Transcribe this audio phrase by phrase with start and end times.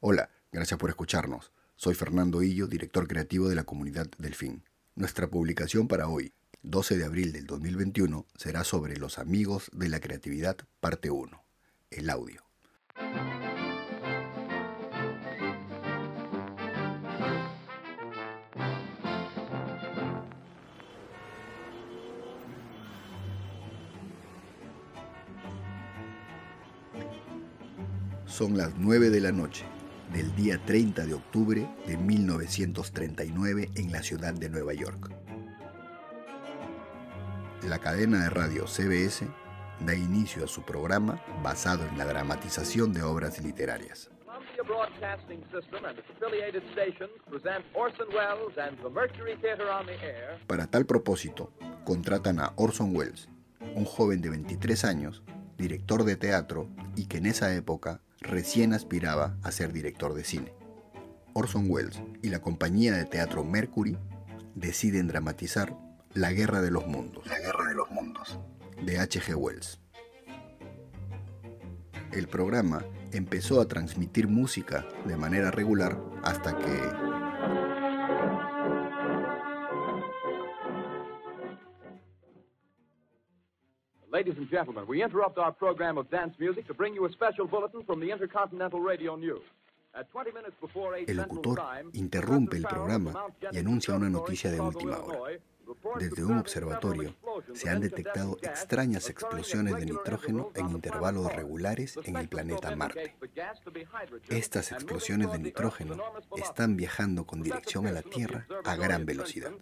[0.00, 1.50] Hola, gracias por escucharnos.
[1.74, 4.62] Soy Fernando Illo, director creativo de la comunidad Delfín.
[4.94, 6.32] Nuestra publicación para hoy,
[6.62, 11.42] 12 de abril del 2021, será sobre los amigos de la creatividad, parte 1,
[11.90, 12.44] el audio.
[28.26, 29.64] Son las 9 de la noche
[30.12, 35.10] del día 30 de octubre de 1939 en la ciudad de Nueva York.
[37.66, 39.26] La cadena de radio CBS
[39.80, 44.10] da inicio a su programa basado en la dramatización de obras literarias.
[50.46, 51.52] Para tal propósito,
[51.84, 53.28] contratan a Orson Welles,
[53.74, 55.22] un joven de 23 años,
[55.56, 60.52] director de teatro y que en esa época recién aspiraba a ser director de cine.
[61.34, 63.96] Orson Welles y la compañía de teatro Mercury
[64.54, 65.76] deciden dramatizar
[66.14, 67.26] La Guerra de los Mundos.
[67.26, 68.38] La Guerra de los Mundos.
[68.84, 69.34] De H.G.
[69.34, 69.80] Wells.
[72.12, 77.07] El programa empezó a transmitir música de manera regular hasta que
[84.10, 87.46] Ladies and gentlemen, we interrupt our program of dance music to bring you a special
[87.46, 89.42] bulletin from the Intercontinental Radio News.
[91.06, 91.60] El locutor
[91.92, 95.38] interrumpe el programa y anuncia una noticia de última hora.
[95.98, 97.14] Desde un observatorio
[97.52, 103.14] se han detectado extrañas explosiones de nitrógeno en intervalos regulares en el planeta Marte.
[104.30, 105.96] Estas explosiones de nitrógeno
[106.36, 109.52] están viajando con dirección a la Tierra a gran velocidad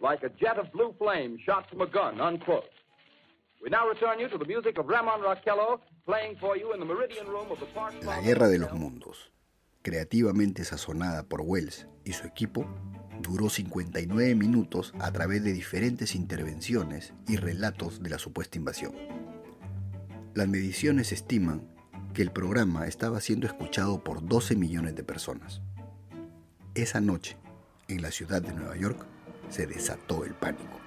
[0.00, 2.70] like a jet of blue flame shot from a gun, unquote.
[3.62, 6.86] We now return you to the music of Ramon Raquello, playing for you in the
[6.86, 7.94] Meridian Room of the Park.
[8.04, 9.32] La Guerra de los Mundos,
[9.82, 12.66] creativamente sazonada por Wells y su equipo,
[13.22, 18.94] duró 59 minutos a través de diferentes intervenciones y relatos de la supuesta invasión.
[20.34, 21.66] Las mediciones estiman
[22.12, 25.62] que el programa estaba siendo escuchado por 12 millones de personas.
[26.74, 27.38] Esa noche,
[27.88, 29.06] en la ciudad de Nueva York,
[29.50, 30.80] se desató el pánico.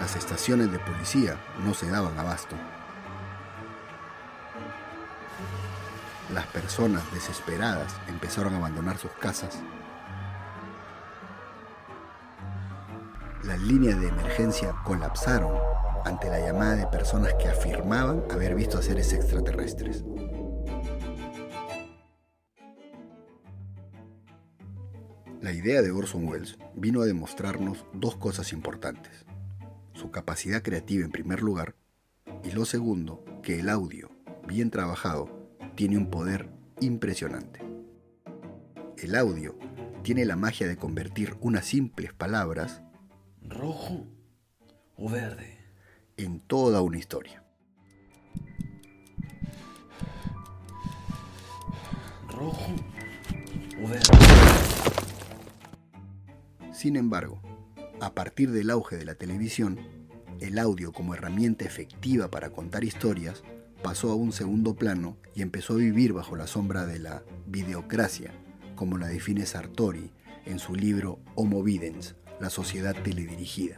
[0.00, 2.56] Las estaciones de policía no se daban abasto.
[6.32, 9.60] Las personas desesperadas empezaron a abandonar sus casas.
[13.44, 15.56] Las líneas de emergencia colapsaron
[16.04, 20.04] ante la llamada de personas que afirmaban haber visto a seres extraterrestres.
[25.44, 29.26] La idea de Orson Welles vino a demostrarnos dos cosas importantes.
[29.92, 31.74] Su capacidad creativa en primer lugar
[32.42, 34.08] y lo segundo, que el audio,
[34.48, 36.48] bien trabajado, tiene un poder
[36.80, 37.60] impresionante.
[38.96, 39.58] El audio
[40.02, 42.80] tiene la magia de convertir unas simples palabras
[43.42, 44.06] rojo
[44.96, 45.58] o verde
[46.16, 47.44] en toda una historia.
[52.30, 52.74] Rojo
[53.84, 54.23] o verde.
[56.74, 57.40] Sin embargo,
[58.00, 59.78] a partir del auge de la televisión,
[60.40, 63.44] el audio como herramienta efectiva para contar historias
[63.80, 68.32] pasó a un segundo plano y empezó a vivir bajo la sombra de la videocracia,
[68.74, 70.10] como la define Sartori
[70.46, 73.76] en su libro Homo Videns, la sociedad teledirigida.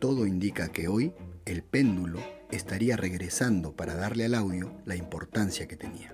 [0.00, 1.14] Todo indica que hoy
[1.44, 2.18] el péndulo
[2.50, 6.12] estaría regresando para darle al audio la importancia que tenía.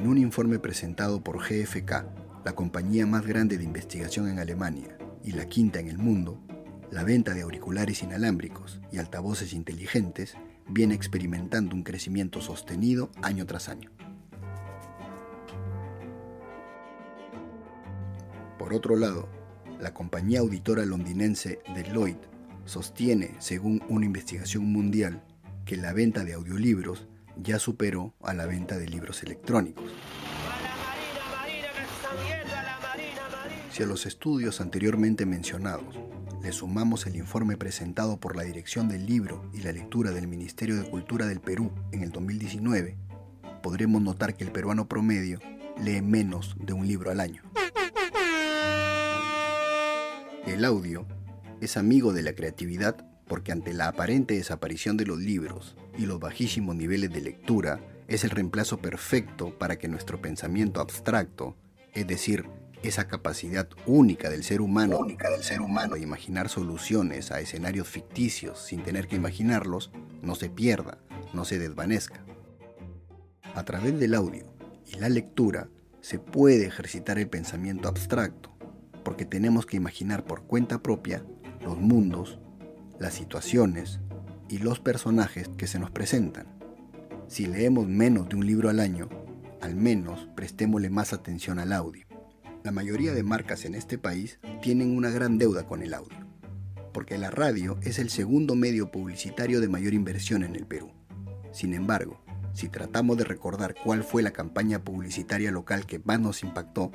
[0.00, 2.06] En un informe presentado por GFK,
[2.42, 6.40] la compañía más grande de investigación en Alemania y la quinta en el mundo,
[6.90, 10.38] la venta de auriculares inalámbricos y altavoces inteligentes
[10.70, 13.90] viene experimentando un crecimiento sostenido año tras año.
[18.58, 19.28] Por otro lado,
[19.78, 22.26] la compañía auditora londinense Deloitte
[22.64, 25.22] sostiene, según una investigación mundial,
[25.66, 27.06] que la venta de audiolibros
[27.42, 29.84] ya superó a la venta de libros electrónicos.
[33.72, 35.98] Si a los estudios anteriormente mencionados
[36.42, 40.76] le sumamos el informe presentado por la Dirección del Libro y la Lectura del Ministerio
[40.76, 42.96] de Cultura del Perú en el 2019,
[43.62, 45.38] podremos notar que el peruano promedio
[45.82, 47.42] lee menos de un libro al año.
[50.46, 51.06] El audio
[51.60, 56.18] es amigo de la creatividad porque ante la aparente desaparición de los libros y los
[56.18, 57.78] bajísimos niveles de lectura,
[58.08, 61.56] es el reemplazo perfecto para que nuestro pensamiento abstracto,
[61.94, 62.48] es decir,
[62.82, 69.14] esa capacidad única del ser humano, de imaginar soluciones a escenarios ficticios sin tener que
[69.14, 69.92] imaginarlos,
[70.22, 70.98] no se pierda,
[71.32, 72.24] no se desvanezca.
[73.54, 74.52] A través del audio
[74.92, 75.68] y la lectura
[76.00, 78.50] se puede ejercitar el pensamiento abstracto,
[79.04, 81.24] porque tenemos que imaginar por cuenta propia
[81.62, 82.40] los mundos,
[83.00, 83.98] las situaciones
[84.48, 86.46] y los personajes que se nos presentan.
[87.28, 89.08] Si leemos menos de un libro al año,
[89.60, 92.06] al menos prestémosle más atención al audio.
[92.62, 96.18] La mayoría de marcas en este país tienen una gran deuda con el audio,
[96.92, 100.92] porque la radio es el segundo medio publicitario de mayor inversión en el Perú.
[101.52, 106.42] Sin embargo, si tratamos de recordar cuál fue la campaña publicitaria local que más nos
[106.42, 106.90] impactó,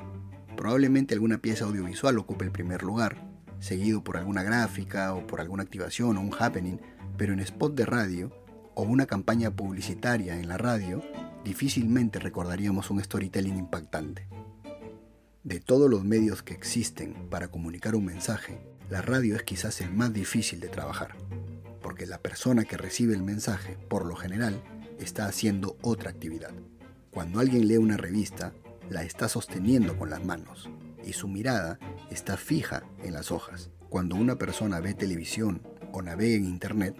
[0.55, 3.34] probablemente alguna pieza audiovisual ocupe el primer lugar,
[3.65, 6.77] seguido por alguna gráfica o por alguna activación o un happening,
[7.17, 8.31] pero en spot de radio
[8.75, 11.01] o una campaña publicitaria en la radio,
[11.43, 14.27] difícilmente recordaríamos un storytelling impactante.
[15.43, 18.59] De todos los medios que existen para comunicar un mensaje,
[18.91, 21.15] la radio es quizás el más difícil de trabajar,
[21.81, 24.61] porque la persona que recibe el mensaje, por lo general,
[24.99, 26.51] está haciendo otra actividad.
[27.09, 28.53] Cuando alguien lee una revista,
[28.91, 30.69] la está sosteniendo con las manos
[31.03, 31.79] y su mirada
[32.09, 33.71] está fija en las hojas.
[33.89, 35.61] Cuando una persona ve televisión
[35.91, 36.95] o navega en Internet,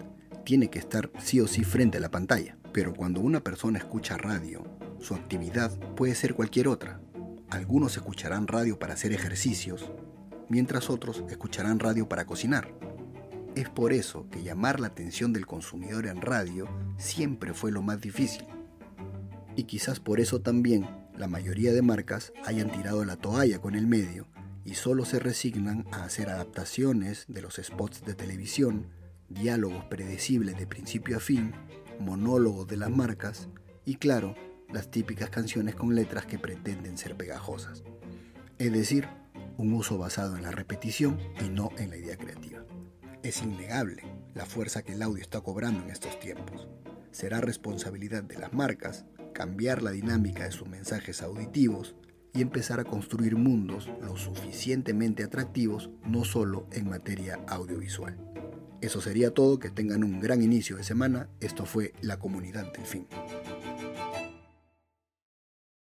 [0.46, 2.57] tiene que estar sí o sí frente a la pantalla.
[2.72, 4.63] Pero cuando una persona escucha radio,
[5.00, 7.02] su actividad puede ser cualquier otra,
[7.50, 9.92] algunos escucharán radio para hacer ejercicios,
[10.50, 12.74] mientras otros escucharán radio para cocinar.
[13.56, 16.68] Es por eso que llamar la atención del consumidor en radio
[16.98, 18.46] siempre fue lo más difícil.
[19.56, 23.88] Y quizás por eso también la mayoría de marcas hayan tirado la toalla con el
[23.88, 24.28] medio
[24.66, 28.88] y solo se resignan a hacer adaptaciones de los spots de televisión,
[29.30, 31.54] diálogos predecibles de principio a fin,
[32.00, 33.48] monólogos de las marcas
[33.86, 34.36] y claro,
[34.74, 37.84] las típicas canciones con letras que pretenden ser pegajosas.
[38.58, 39.08] Es decir,
[39.58, 42.66] un uso basado en la repetición y no en la idea creativa.
[43.22, 44.04] Es innegable
[44.34, 46.68] la fuerza que el audio está cobrando en estos tiempos.
[47.12, 51.96] Será responsabilidad de las marcas cambiar la dinámica de sus mensajes auditivos
[52.36, 58.18] y empezar a construir mundos lo suficientemente atractivos no solo en materia audiovisual.
[58.82, 61.30] Eso sería todo, que tengan un gran inicio de semana.
[61.40, 63.08] Esto fue La Comunidad del Fin.